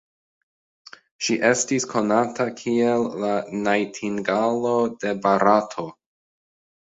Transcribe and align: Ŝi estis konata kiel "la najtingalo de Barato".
Ŝi 1.25 1.35
estis 1.49 1.83
konata 1.91 2.47
kiel 2.61 3.05
"la 3.25 3.35
najtingalo 3.67 4.73
de 5.03 5.11
Barato". 5.27 5.87